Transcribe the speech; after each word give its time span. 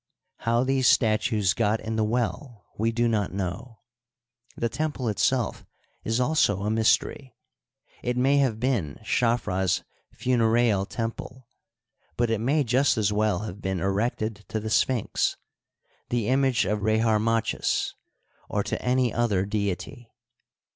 How 0.37 0.63
these 0.63 0.87
statues 0.87 1.53
got 1.53 1.79
in 1.79 1.95
the 1.95 2.03
well 2.03 2.65
we 2.75 2.91
do 2.91 3.07
not 3.07 3.31
know. 3.35 3.81
The 4.57 4.67
tem 4.67 4.91
ple 4.91 5.09
itself 5.09 5.63
is 6.03 6.19
2US0 6.19 6.65
a 6.65 6.69
mystery; 6.71 7.35
it 8.01 8.17
may 8.17 8.37
have 8.37 8.59
been 8.59 8.99
Chafra's 9.05 9.83
funereal 10.11 10.87
temple, 10.87 11.47
but 12.17 12.31
it 12.31 12.41
may 12.41 12.63
just 12.63 12.97
as 12.97 13.13
well 13.13 13.41
have 13.41 13.61
been 13.61 13.79
erected 13.79 14.43
to 14.47 14.59
the 14.59 14.71
Sphinx, 14.71 15.37
the 16.09 16.29
image 16.29 16.65
of 16.65 16.79
Rdkarmachis, 16.79 17.93
or 18.49 18.63
to 18.63 18.81
any 18.81 19.13
other 19.13 19.45
deity. 19.45 20.11